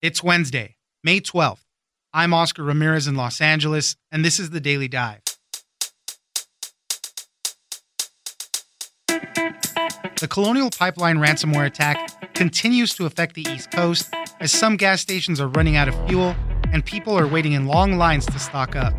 [0.00, 1.64] It's Wednesday, May 12th.
[2.14, 5.22] I'm Oscar Ramirez in Los Angeles, and this is the Daily Dive.
[9.08, 14.08] The Colonial Pipeline ransomware attack continues to affect the East Coast
[14.38, 16.36] as some gas stations are running out of fuel
[16.72, 18.94] and people are waiting in long lines to stock up.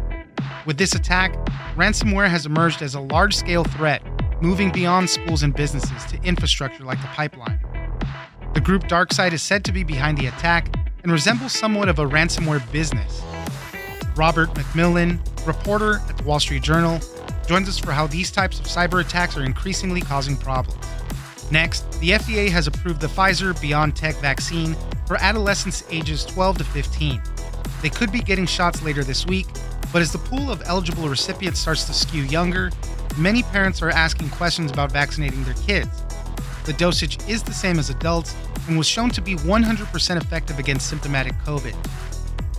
[0.65, 1.33] With this attack,
[1.77, 4.03] ransomware has emerged as a large scale threat,
[4.41, 7.61] moving beyond schools and businesses to infrastructure like the pipeline.
[8.53, 10.75] The group DarkSide is said to be behind the attack
[11.09, 13.23] and resembles somewhat of a ransomware business.
[14.15, 15.17] Robert McMillan,
[15.47, 16.99] reporter at the Wall Street Journal,
[17.47, 20.85] joins us for how these types of cyber attacks are increasingly causing problems.
[21.49, 24.75] Next, the FDA has approved the Pfizer BioNTech vaccine
[25.07, 27.19] for adolescents ages 12 to 15.
[27.81, 29.47] They could be getting shots later this week,
[29.91, 32.69] but as the pool of eligible recipients starts to skew younger,
[33.17, 36.03] many parents are asking questions about vaccinating their kids.
[36.65, 38.35] The dosage is the same as adults
[38.67, 41.75] and was shown to be 100% effective against symptomatic COVID.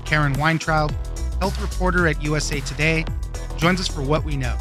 [0.04, 0.92] Karen Weintraub,
[1.38, 3.04] health reporter at USA Today,
[3.56, 4.56] joins us for what we know.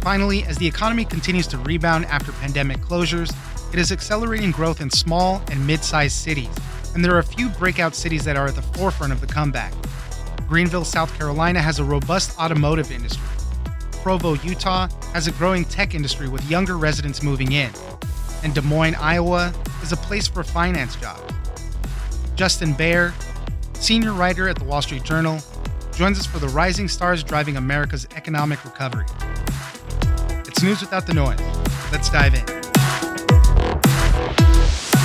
[0.00, 3.34] Finally, as the economy continues to rebound after pandemic closures,
[3.72, 6.50] it is accelerating growth in small and mid sized cities,
[6.94, 9.72] and there are a few breakout cities that are at the forefront of the comeback.
[10.48, 13.22] Greenville, South Carolina has a robust automotive industry.
[14.02, 17.70] Provo, Utah has a growing tech industry with younger residents moving in
[18.42, 21.32] and Des Moines, Iowa is a place for finance jobs.
[22.34, 23.14] Justin Baer,
[23.74, 25.40] senior writer at the Wall Street Journal,
[25.94, 29.06] joins us for the rising stars driving America's economic recovery.
[30.46, 31.40] It's news without the noise.
[31.92, 32.40] Let's dive in.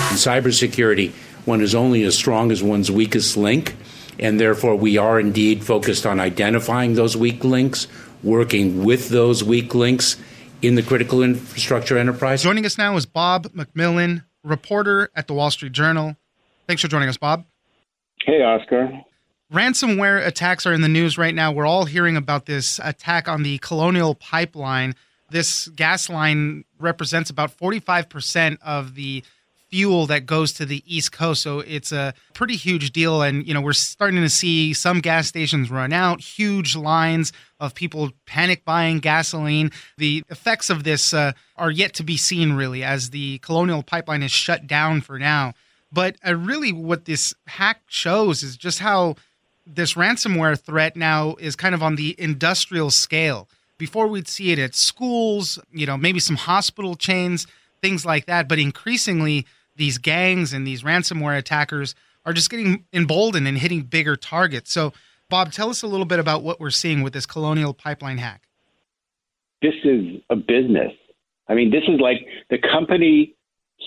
[0.08, 1.12] In cybersecurity,
[1.46, 3.76] one is only as strong as one's weakest link,
[4.20, 7.88] and therefore we are indeed focused on identifying those weak links,
[8.24, 10.18] working with those weak links,
[10.62, 12.44] in the critical infrastructure enterprise.
[12.44, 16.16] Joining us now is Bob McMillan, reporter at the Wall Street Journal.
[16.68, 17.46] Thanks for joining us, Bob.
[18.26, 19.04] Hey, Oscar.
[19.54, 21.52] Ransomware attacks are in the news right now.
[21.52, 24.94] We're all hearing about this attack on the Colonial Pipeline.
[25.30, 29.24] This gas line represents about 45% of the
[29.70, 31.42] fuel that goes to the East Coast.
[31.42, 33.22] So it's a pretty huge deal.
[33.22, 37.74] And, you know, we're starting to see some gas stations run out, huge lines of
[37.74, 39.72] people panic buying gasoline.
[39.98, 44.24] The effects of this uh, are yet to be seen, really, as the Colonial Pipeline
[44.24, 45.54] is shut down for now.
[45.92, 49.16] But uh, really, what this hack shows is just how
[49.66, 53.50] this ransomware threat now is kind of on the industrial scale.
[53.78, 57.46] Before we'd see it at schools, you know, maybe some hospital chains,
[57.82, 58.48] things like that.
[58.48, 59.46] But increasingly,
[59.78, 61.96] these gangs and these ransomware attackers
[62.26, 64.72] are just getting emboldened and hitting bigger targets.
[64.72, 64.94] So,
[65.30, 68.44] Bob, tell us a little bit about what we're seeing with this Colonial Pipeline hack.
[69.62, 70.92] This is a business.
[71.48, 72.18] I mean, this is like
[72.50, 73.36] the company,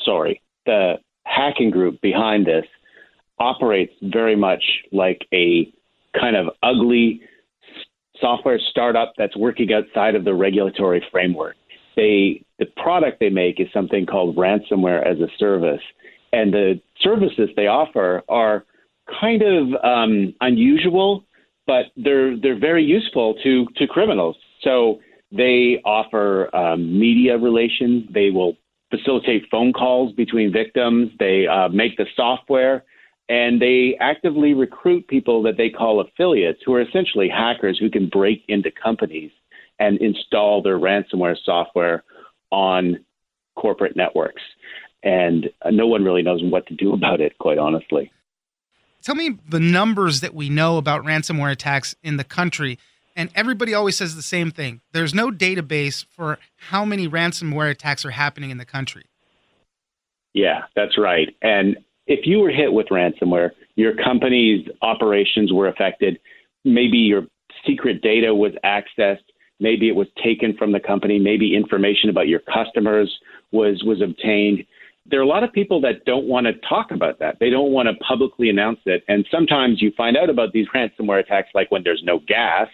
[0.04, 2.64] sorry, the hacking group behind this
[3.38, 4.62] operates very much
[4.92, 5.72] like a
[6.18, 7.20] kind of ugly
[8.20, 11.56] software startup that's working outside of the regulatory framework.
[12.00, 15.82] They the product they make is something called ransomware as a service,
[16.32, 18.64] and the services they offer are
[19.20, 21.24] kind of um, unusual,
[21.66, 24.36] but they're they're very useful to to criminals.
[24.62, 25.00] So
[25.30, 28.08] they offer um, media relations.
[28.14, 28.54] They will
[28.88, 31.10] facilitate phone calls between victims.
[31.18, 32.82] They uh, make the software,
[33.28, 38.08] and they actively recruit people that they call affiliates, who are essentially hackers who can
[38.08, 39.32] break into companies
[39.80, 42.04] and install their ransomware software
[42.52, 43.04] on
[43.56, 44.42] corporate networks.
[45.02, 48.12] And no one really knows what to do about it, quite honestly.
[49.02, 52.78] Tell me the numbers that we know about ransomware attacks in the country.
[53.16, 58.04] And everybody always says the same thing there's no database for how many ransomware attacks
[58.04, 59.04] are happening in the country.
[60.34, 61.34] Yeah, that's right.
[61.42, 66.20] And if you were hit with ransomware, your company's operations were affected,
[66.64, 67.26] maybe your
[67.66, 69.24] secret data was accessed,
[69.60, 73.10] maybe it was taken from the company, maybe information about your customers
[73.52, 74.64] was was obtained.
[75.06, 77.38] There are a lot of people that don't want to talk about that.
[77.40, 79.02] They don't want to publicly announce it.
[79.08, 82.68] And sometimes you find out about these ransomware attacks like when there's no gas,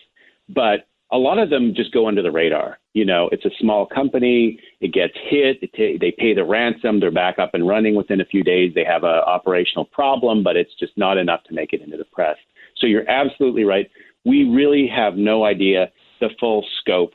[0.48, 2.78] but a lot of them just go under the radar.
[2.92, 7.10] You know, it's a small company, it gets hit, it they pay the ransom, they're
[7.10, 8.72] back up and running within a few days.
[8.74, 12.04] They have an operational problem, but it's just not enough to make it into the
[12.04, 12.36] press.
[12.78, 13.88] So you're absolutely right.
[14.24, 17.14] We really have no idea the full scope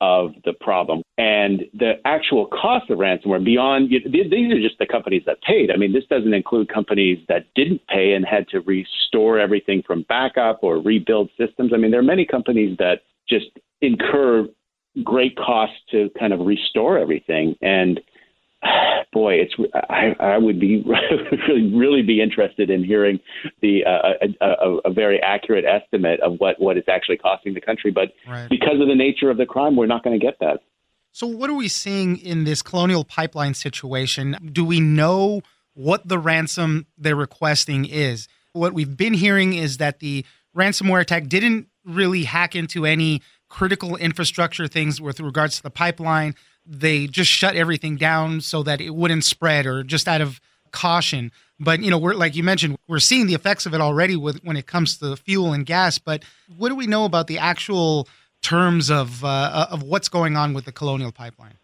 [0.00, 1.02] of the problem.
[1.16, 5.70] And the actual cost of ransomware beyond these are just the companies that paid.
[5.70, 10.04] I mean this doesn't include companies that didn't pay and had to restore everything from
[10.08, 11.72] backup or rebuild systems.
[11.72, 13.46] I mean there are many companies that just
[13.80, 14.46] incur
[15.02, 17.54] great costs to kind of restore everything.
[17.62, 18.00] And
[19.12, 19.54] boy, it's
[19.88, 20.84] I, I would be
[21.48, 23.18] really really be interested in hearing
[23.62, 27.60] the uh, a, a, a, very accurate estimate of what what it's actually costing the
[27.60, 27.90] country.
[27.90, 28.48] But right.
[28.48, 30.60] because of the nature of the crime, we're not going to get that.
[31.12, 34.36] So, what are we seeing in this colonial pipeline situation?
[34.52, 35.40] Do we know
[35.72, 38.28] what the ransom they're requesting is?
[38.52, 43.96] What we've been hearing is that the ransomware attack didn't really hack into any critical
[43.96, 46.34] infrastructure things with regards to the pipeline
[46.66, 50.40] they just shut everything down so that it wouldn't spread or just out of
[50.72, 51.32] caution.
[51.58, 54.42] But you know, we're like you mentioned, we're seeing the effects of it already with
[54.44, 55.98] when it comes to fuel and gas.
[55.98, 56.22] But
[56.56, 58.08] what do we know about the actual
[58.42, 61.54] terms of uh, of what's going on with the Colonial Pipeline?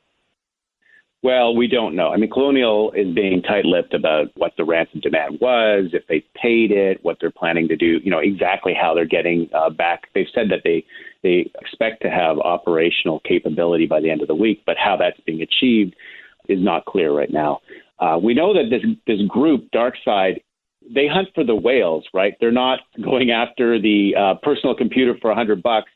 [1.23, 2.09] Well, we don't know.
[2.09, 6.73] I mean, Colonial is being tight-lipped about what the ransom demand was, if they paid
[6.73, 10.09] it, what they're planning to do, you know, exactly how they're getting uh, back.
[10.15, 10.85] They've said that they
[11.23, 15.19] they expect to have operational capability by the end of the week, but how that's
[15.21, 15.95] being achieved
[16.49, 17.61] is not clear right now.
[17.99, 20.43] Uh, we know that this this group, DarkSide,
[20.93, 22.35] they hunt for the whales, right?
[22.41, 25.91] They're not going after the uh, personal computer for a hundred bucks.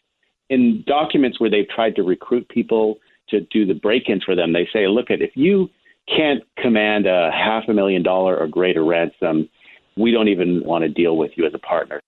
[0.49, 2.99] In documents where they've tried to recruit people
[3.31, 5.69] to do the break-ins for them, they say, look at if you
[6.07, 9.49] can't command a half a million dollar or greater ransom,
[9.97, 12.01] we don't even want to deal with you as a partner.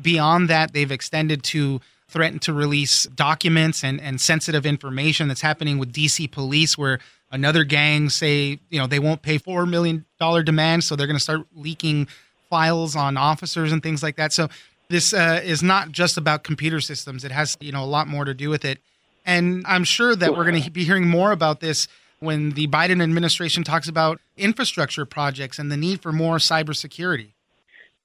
[0.00, 5.78] Beyond that, they've extended to threaten to release documents and, and sensitive information that's happening
[5.78, 6.98] with DC police, where
[7.30, 10.04] another gang say, you know, they won't pay $4 million
[10.44, 12.08] demand, so they're going to start leaking
[12.48, 14.32] files on officers and things like that.
[14.32, 14.48] So
[14.88, 17.24] this uh, is not just about computer systems.
[17.24, 18.80] It has, you know, a lot more to do with it.
[19.26, 21.86] And I'm sure that we're going to be hearing more about this
[22.20, 27.32] when the Biden administration talks about infrastructure projects and the need for more cybersecurity.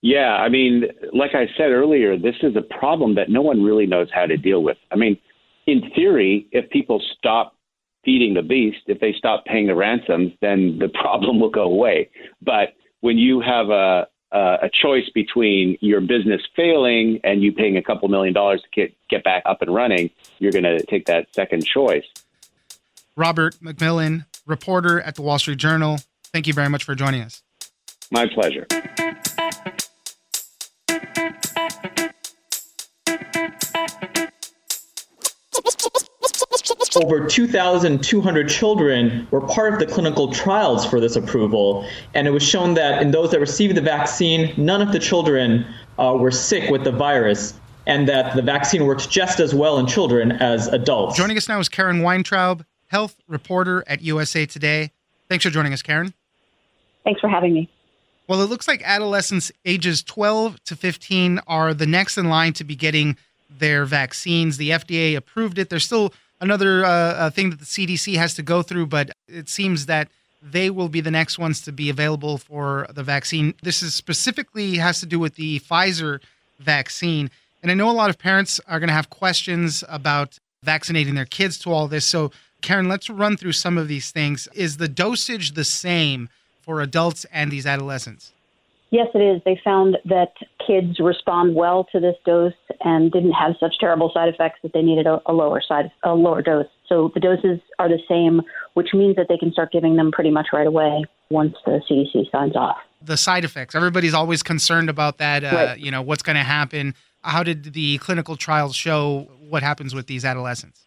[0.04, 0.84] Yeah, I mean,
[1.14, 4.36] like I said earlier, this is a problem that no one really knows how to
[4.36, 4.76] deal with.
[4.92, 5.18] I mean,
[5.66, 7.56] in theory, if people stop
[8.04, 12.10] feeding the beast, if they stop paying the ransoms, then the problem will go away.
[12.42, 17.84] But when you have a a choice between your business failing and you paying a
[17.84, 20.10] couple million dollars to get get back up and running,
[20.40, 22.04] you're going to take that second choice.
[23.16, 26.00] Robert McMillan, reporter at the Wall Street Journal.
[26.34, 27.44] Thank you very much for joining us.
[28.12, 28.66] My pleasure.
[36.96, 42.44] Over 2,200 children were part of the clinical trials for this approval, and it was
[42.44, 45.66] shown that in those that received the vaccine, none of the children
[45.98, 47.56] uh, were sick with the virus,
[47.88, 51.18] and that the vaccine worked just as well in children as adults.
[51.18, 54.92] Joining us now is Karen Weintraub, health reporter at USA Today.
[55.30, 56.14] Thanks for joining us, Karen.
[57.04, 57.70] Thanks for having me.
[58.28, 62.64] Well, it looks like adolescents ages 12 to 15 are the next in line to
[62.64, 63.18] be getting
[63.50, 64.58] their vaccines.
[64.58, 65.70] The FDA approved it.
[65.70, 69.50] There's still another uh, uh thing that the CDC has to go through, but it
[69.50, 70.10] seems that
[70.44, 73.54] they will be the next ones to be available for the vaccine.
[73.64, 76.20] This is specifically has to do with the Pfizer
[76.60, 77.32] vaccine.
[77.62, 81.26] And I know a lot of parents are going to have questions about vaccinating their
[81.26, 82.06] kids to all this.
[82.06, 82.32] So,
[82.62, 84.48] Karen, let's run through some of these things.
[84.54, 86.30] Is the dosage the same
[86.62, 88.32] for adults and these adolescents?
[88.94, 89.42] Yes, it is.
[89.44, 90.34] They found that
[90.66, 94.84] kids respond well to this dose and didn't have such terrible side effects that they
[94.84, 96.68] needed a, a lower side, a lower dose.
[96.88, 98.44] So the doses are the same,
[98.76, 102.30] which means that they can start giving them pretty much right away once the CDC
[102.32, 102.78] signs off.
[103.02, 103.74] The side effects.
[103.74, 105.44] Everybody's always concerned about that.
[105.44, 105.80] Uh, right.
[105.80, 106.94] You know what's going to happen.
[107.24, 110.86] How did the clinical trials show what happens with these adolescents?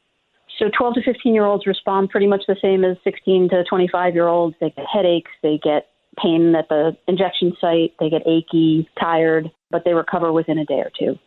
[0.61, 4.14] So 12 to 15 year olds respond pretty much the same as 16 to 25
[4.14, 4.54] year olds.
[4.61, 5.88] They get headaches, they get
[6.20, 7.94] pain at the injection site.
[8.00, 11.18] They get achy, tired, but they recover within a day or two.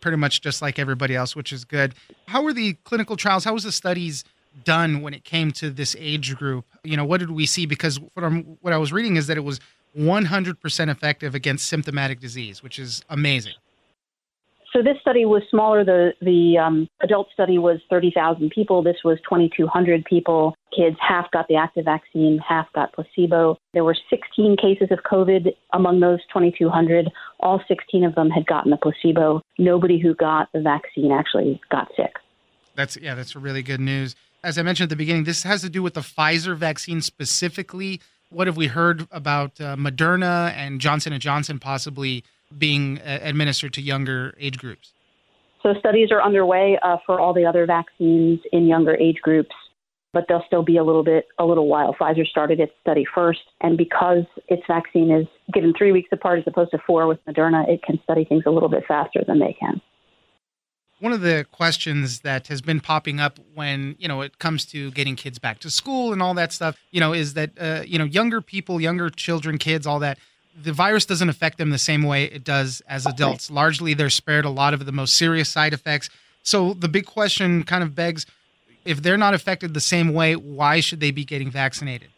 [0.00, 1.94] Pretty much just like everybody else, which is good.
[2.28, 3.44] How were the clinical trials?
[3.44, 4.24] How was the studies
[4.64, 6.64] done when it came to this age group?
[6.84, 7.66] You know, what did we see?
[7.66, 9.60] Because from what I was reading is that it was
[9.96, 13.54] 100% effective against symptomatic disease, which is amazing.
[14.78, 15.84] So this study was smaller.
[15.84, 18.80] The the um, adult study was 30,000 people.
[18.80, 20.54] This was 2,200 people.
[20.76, 23.58] Kids half got the active vaccine, half got placebo.
[23.74, 27.10] There were 16 cases of COVID among those 2,200.
[27.40, 29.42] All 16 of them had gotten the placebo.
[29.58, 32.14] Nobody who got the vaccine actually got sick.
[32.76, 34.14] That's yeah, that's really good news.
[34.44, 38.00] As I mentioned at the beginning, this has to do with the Pfizer vaccine specifically.
[38.30, 42.22] What have we heard about uh, Moderna and Johnson and Johnson possibly?
[42.56, 44.92] Being uh, administered to younger age groups?
[45.62, 49.54] So studies are underway uh, for all the other vaccines in younger age groups,
[50.12, 51.94] but they'll still be a little bit a little while.
[52.00, 56.44] Pfizer started its study first, and because its vaccine is given three weeks apart as
[56.46, 59.56] opposed to four with Moderna, it can study things a little bit faster than they
[59.58, 59.80] can.
[61.00, 64.90] One of the questions that has been popping up when you know it comes to
[64.92, 67.98] getting kids back to school and all that stuff, you know, is that uh, you
[67.98, 70.18] know younger people, younger children, kids, all that,
[70.62, 73.50] the virus doesn't affect them the same way it does as adults.
[73.50, 76.10] Largely, they're spared a lot of the most serious side effects.
[76.42, 78.26] So the big question kind of begs:
[78.84, 82.08] if they're not affected the same way, why should they be getting vaccinated?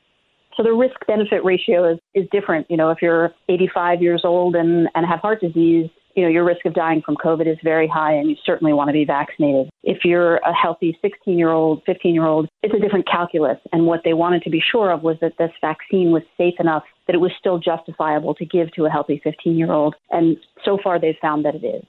[0.57, 2.71] So the risk benefit ratio is, is different.
[2.71, 6.45] You know, if you're 85 years old and, and have heart disease, you know, your
[6.45, 9.71] risk of dying from COVID is very high and you certainly want to be vaccinated.
[9.85, 13.59] If you're a healthy 16 year old, 15 year old, it's a different calculus.
[13.73, 16.83] And what they wanted to be sure of was that this vaccine was safe enough
[17.11, 19.97] that it was still justifiable to give to a healthy 15 year old.
[20.11, 21.85] And so far they've found that it is.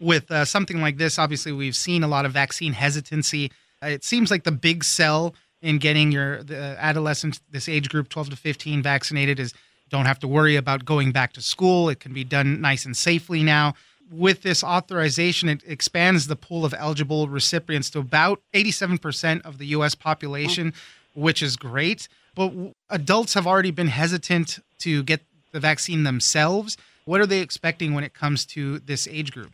[0.00, 3.52] With uh, something like this, obviously, we've seen a lot of vaccine hesitancy.
[3.80, 8.36] It seems like the big sell in getting your adolescents, this age group, 12 to
[8.36, 9.54] 15, vaccinated is
[9.90, 11.88] don't have to worry about going back to school.
[11.88, 13.74] It can be done nice and safely now.
[14.10, 19.66] With this authorization, it expands the pool of eligible recipients to about 87% of the
[19.66, 19.94] U.S.
[19.94, 20.74] population,
[21.14, 22.08] which is great.
[22.34, 22.52] But
[22.90, 25.22] adults have already been hesitant to get
[25.52, 26.76] the vaccine themselves.
[27.04, 29.52] What are they expecting when it comes to this age group?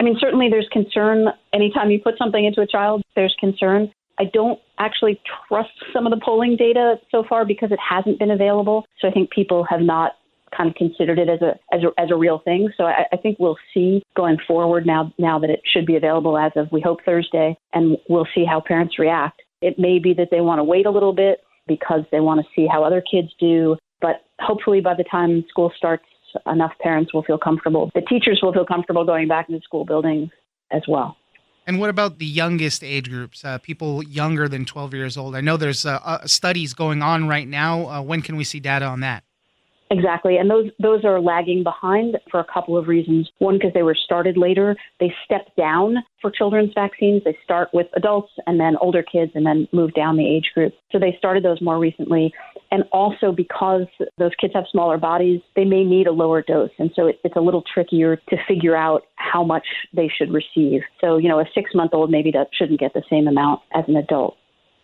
[0.00, 1.26] I mean, certainly there's concern.
[1.52, 3.92] Anytime you put something into a child, there's concern.
[4.18, 8.30] I don't actually trust some of the polling data so far because it hasn't been
[8.30, 8.86] available.
[9.00, 10.12] So I think people have not
[10.56, 12.70] kind of considered it as a as a, as a real thing.
[12.76, 16.38] So I, I think we'll see going forward now now that it should be available
[16.38, 19.42] as of we hope Thursday, and we'll see how parents react.
[19.64, 22.46] It may be that they want to wait a little bit because they want to
[22.54, 26.04] see how other kids do, but hopefully by the time school starts,
[26.46, 27.90] enough parents will feel comfortable.
[27.94, 30.28] The teachers will feel comfortable going back into school buildings
[30.70, 31.16] as well.
[31.66, 35.34] And what about the youngest age groups, uh, people younger than 12 years old?
[35.34, 37.88] I know there's uh, uh, studies going on right now.
[37.88, 39.24] Uh, when can we see data on that?
[39.94, 43.30] Exactly, and those those are lagging behind for a couple of reasons.
[43.38, 44.74] One, because they were started later.
[44.98, 47.22] They step down for children's vaccines.
[47.24, 50.72] They start with adults and then older kids, and then move down the age group.
[50.90, 52.32] So they started those more recently,
[52.72, 53.86] and also because
[54.18, 57.36] those kids have smaller bodies, they may need a lower dose, and so it, it's
[57.36, 60.80] a little trickier to figure out how much they should receive.
[61.00, 63.84] So you know, a six month old maybe that shouldn't get the same amount as
[63.86, 64.36] an adult.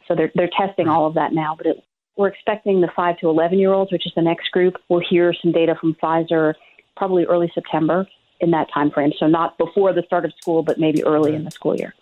[0.06, 1.82] So they're they're testing all of that now, but it
[2.20, 4.76] we're expecting the 5 to 11 year olds, which is the next group.
[4.88, 6.54] We'll hear some data from Pfizer
[6.96, 8.06] probably early September
[8.40, 9.12] in that time frame.
[9.18, 11.94] So not before the start of school, but maybe early in the school year.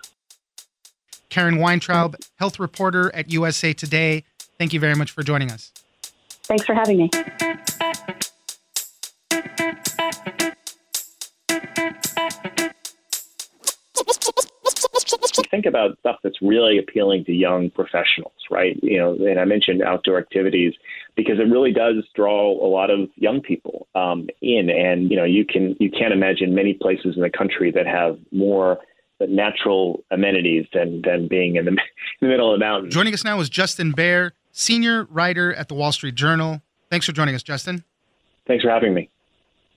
[1.28, 4.24] Karen Weintraub, health reporter at USA Today.
[4.58, 5.72] Thank you very much for joining us.
[6.42, 7.10] Thanks for having me.
[15.58, 18.78] Think about stuff that's really appealing to young professionals, right?
[18.80, 20.72] You know, and I mentioned outdoor activities
[21.16, 25.24] because it really does draw a lot of young people um, in, and you know,
[25.24, 28.78] you can you can't imagine many places in the country that have more
[29.20, 31.78] natural amenities than than being in the, in
[32.20, 32.94] the middle of the mountains.
[32.94, 36.62] Joining us now is Justin Baer, senior writer at the Wall Street Journal.
[36.88, 37.82] Thanks for joining us, Justin.
[38.46, 39.10] Thanks for having me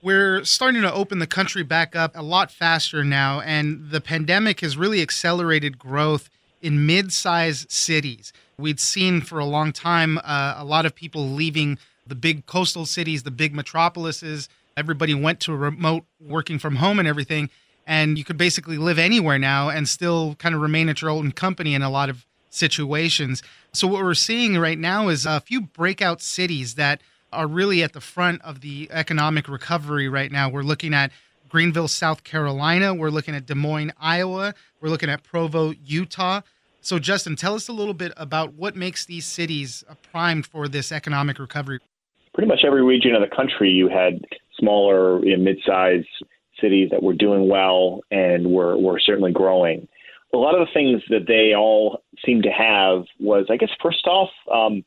[0.02, 4.60] we're starting to open the country back up a lot faster now, and the pandemic
[4.60, 6.28] has really accelerated growth
[6.60, 8.32] in mid sized cities.
[8.58, 12.84] We'd seen for a long time uh, a lot of people leaving the big coastal
[12.84, 14.48] cities, the big metropolises.
[14.76, 17.48] Everybody went to remote working from home and everything.
[17.86, 21.32] And you could basically live anywhere now and still kind of remain at your own
[21.32, 23.42] company in a lot of situations.
[23.72, 27.00] So, what we're seeing right now is a few breakout cities that
[27.32, 30.48] are really at the front of the economic recovery right now.
[30.48, 31.10] We're looking at
[31.48, 32.94] Greenville, South Carolina.
[32.94, 34.54] We're looking at Des Moines, Iowa.
[34.80, 36.40] We're looking at Provo, Utah.
[36.80, 40.90] So, Justin, tell us a little bit about what makes these cities primed for this
[40.90, 41.78] economic recovery.
[42.34, 44.24] Pretty much every region of the country, you had
[44.58, 46.08] smaller, you know, mid-sized
[46.60, 49.86] cities that were doing well and were, were certainly growing.
[50.34, 54.06] A lot of the things that they all seem to have was, I guess, first
[54.06, 54.84] off, um,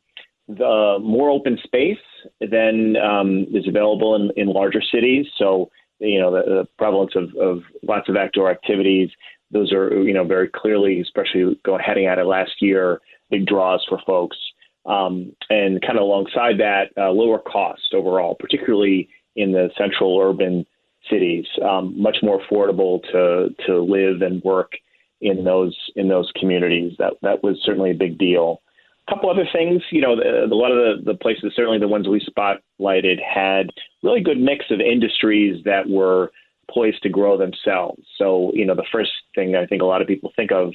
[0.48, 1.98] the more open space
[2.40, 5.26] than um, is available in, in larger cities.
[5.38, 9.10] So, you know, the, the prevalence of, of lots of outdoor activities,
[9.52, 13.84] those are, you know, very clearly, especially going heading at it last year, big draws
[13.88, 14.38] for folks.
[14.86, 20.64] Um, and kind of alongside that, uh, lower cost overall, particularly in the central urban
[21.10, 24.74] cities, um, much more affordable to to live and work
[25.22, 26.94] in those in those communities.
[27.00, 28.62] That that was certainly a big deal
[29.10, 32.08] couple other things, you know, the, a lot of the, the places, certainly the ones
[32.08, 33.70] we spotlighted, had
[34.04, 36.32] really good mix of industries that were
[36.74, 38.02] poised to grow themselves.
[38.18, 40.74] So, you know, the first thing I think a lot of people think of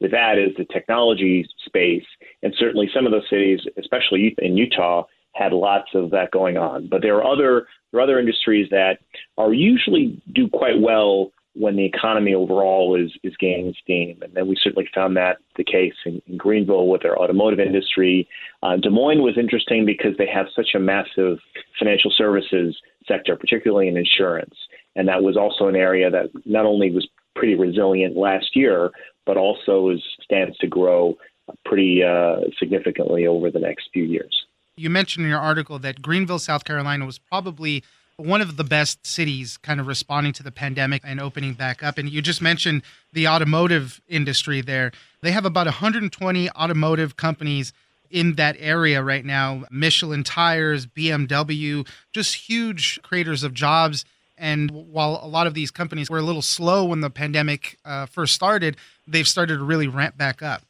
[0.00, 2.04] with that is the technology space,
[2.42, 6.88] and certainly some of those cities, especially in Utah, had lots of that going on.
[6.88, 8.98] But there are other there are other industries that
[9.36, 14.18] are usually do quite well when the economy overall is is gaining steam.
[14.22, 18.28] And then we certainly found that the case in, in Greenville with their automotive industry.
[18.62, 21.38] Uh, Des Moines was interesting because they have such a massive
[21.78, 22.76] financial services
[23.06, 24.54] sector, particularly in insurance.
[24.96, 28.90] And that was also an area that not only was pretty resilient last year,
[29.26, 31.16] but also is, stands to grow
[31.64, 34.44] pretty uh, significantly over the next few years.
[34.76, 37.84] You mentioned in your article that Greenville, South Carolina was probably
[38.20, 41.98] one of the best cities kind of responding to the pandemic and opening back up.
[41.98, 44.92] And you just mentioned the automotive industry there.
[45.22, 47.72] They have about 120 automotive companies
[48.10, 54.04] in that area right now Michelin tires, BMW, just huge creators of jobs.
[54.36, 58.06] And while a lot of these companies were a little slow when the pandemic uh,
[58.06, 60.62] first started, they've started to really ramp back up.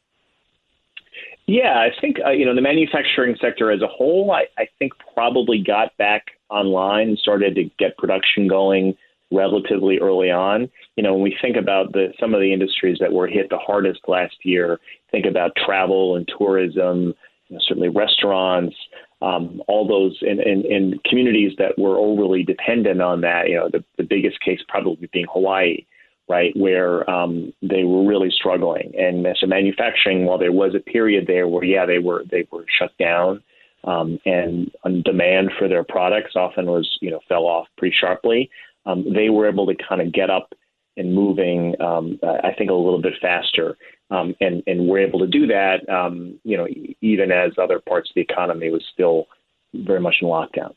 [1.46, 4.30] Yeah, I think uh, you know the manufacturing sector as a whole.
[4.30, 8.96] I, I think probably got back online, started to get production going
[9.32, 10.68] relatively early on.
[10.96, 13.58] You know, when we think about the some of the industries that were hit the
[13.58, 14.78] hardest last year,
[15.10, 17.14] think about travel and tourism,
[17.48, 18.76] you know, certainly restaurants,
[19.22, 23.48] um, all those in, in, in, communities that were overly dependent on that.
[23.48, 25.84] You know, the, the biggest case probably being Hawaii,
[26.28, 28.92] right, where um, they were really struggling.
[28.98, 32.64] And so manufacturing, while there was a period there where yeah they were they were
[32.78, 33.42] shut down,
[33.84, 34.70] um, and
[35.04, 38.50] demand for their products often was you know fell off pretty sharply.
[38.86, 40.54] Um, they were able to kind of get up
[40.96, 43.76] and moving, um, I think, a little bit faster,
[44.10, 46.66] um, and and were able to do that, um, you know,
[47.00, 49.26] even as other parts of the economy was still
[49.74, 50.74] very much in lockdown.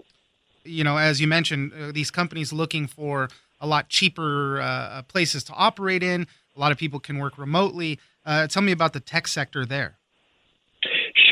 [0.63, 3.27] You know, as you mentioned, uh, these companies looking for
[3.59, 6.27] a lot cheaper uh, places to operate in.
[6.55, 7.99] A lot of people can work remotely.
[8.25, 9.97] Uh, tell me about the tech sector there.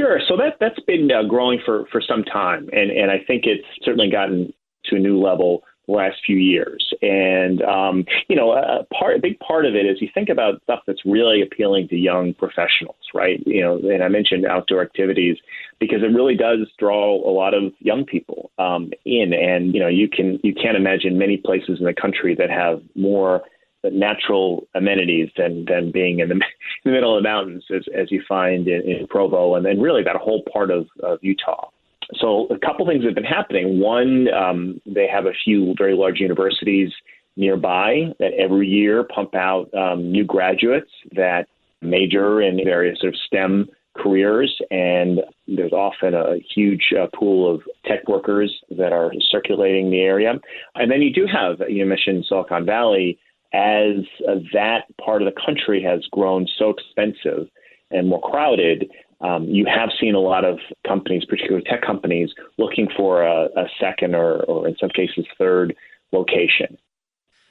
[0.01, 0.19] Sure.
[0.27, 3.65] So that that's been uh, growing for for some time, and and I think it's
[3.83, 4.51] certainly gotten
[4.85, 6.91] to a new level the last few years.
[7.03, 10.61] And um, you know, a part a big part of it is you think about
[10.63, 13.43] stuff that's really appealing to young professionals, right?
[13.45, 15.37] You know, and I mentioned outdoor activities
[15.79, 19.87] because it really does draw a lot of young people um, in, and you know,
[19.87, 23.43] you can you can't imagine many places in the country that have more
[23.83, 26.41] natural amenities than than being in the, in
[26.85, 30.03] the middle of the mountains as, as you find in, in Provo and then really
[30.03, 31.69] that whole part of, of Utah.
[32.15, 33.79] So a couple things have been happening.
[33.79, 36.91] One, um, they have a few very large universities
[37.37, 41.47] nearby that every year pump out um, new graduates that
[41.81, 47.61] major in various sort of STEM careers, and there's often a huge uh, pool of
[47.85, 50.33] tech workers that are circulating the area.
[50.75, 53.19] And then you do have, you mentioned Silicon Valley,
[53.53, 57.47] as uh, that part of the country has grown so expensive
[57.89, 62.87] and more crowded, um, you have seen a lot of companies, particularly tech companies, looking
[62.95, 65.75] for a, a second or, or, in some cases, third
[66.11, 66.77] location.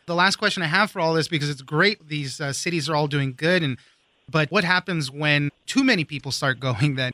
[0.07, 2.97] The last question I have for all this, because it's great, these uh, cities are
[2.97, 3.79] all doing good, and
[4.29, 6.97] but what happens when too many people start going?
[6.97, 7.13] Then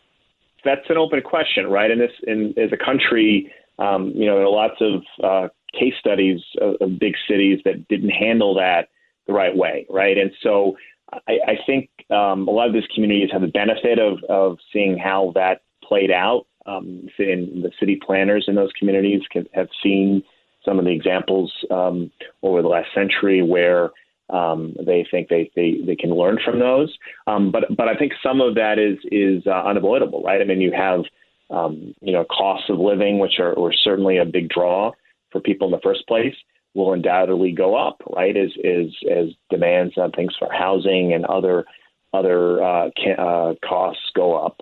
[0.65, 1.91] that's an open question, right?
[1.91, 5.95] In this, in as a country, um, you know, there are lots of uh, case
[5.99, 8.89] studies of, of, big cities that didn't handle that
[9.27, 10.17] the right way, right?
[10.17, 10.77] And so
[11.29, 14.97] I, I think um, a lot of these communities have the benefit of, of seeing
[14.99, 16.47] how that played out.
[16.67, 20.25] Um, and the city planners in those communities can, have seen
[20.65, 22.11] some of the examples um,
[22.43, 23.91] over the last century where
[24.31, 26.97] um, they think they, they, they can learn from those.
[27.29, 30.41] Um, but but I think some of that is is uh, unavoidable, right?
[30.41, 31.05] I mean, you have
[31.51, 34.93] um, you know costs of living, which are, are certainly a big draw
[35.31, 36.35] for people in the first place
[36.75, 38.37] will undoubtedly go up, right?
[38.37, 41.65] As as as demands on things for housing and other
[42.13, 44.61] other uh, uh, costs go up,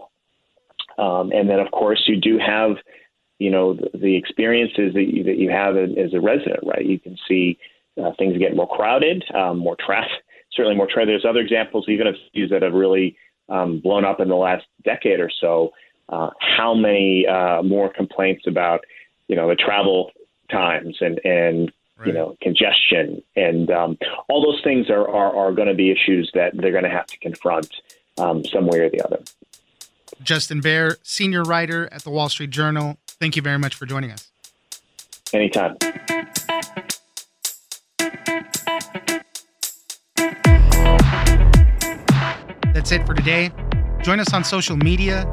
[0.98, 2.76] um, and then of course you do have,
[3.38, 6.86] you know, the, the experiences that you, that you have as a resident, right?
[6.86, 7.58] You can see
[8.02, 10.10] uh, things get more crowded, um, more traffic,
[10.52, 11.08] certainly more traffic.
[11.08, 13.16] There's other examples, even of cities that have really
[13.48, 15.72] um, blown up in the last decade or so.
[16.08, 18.84] Uh, how many uh, more complaints about,
[19.28, 20.10] you know, the travel
[20.50, 22.08] times and and right.
[22.08, 26.30] you know congestion and um, all those things are are, are going to be issues
[26.34, 27.72] that they're going to have to confront
[28.18, 29.20] um, some way or the other.
[30.22, 32.98] Justin Baer, senior writer at the Wall Street Journal.
[33.06, 34.30] Thank you very much for joining us.
[35.32, 35.76] Anytime.
[42.72, 43.50] That's it for today.
[44.02, 45.32] Join us on social media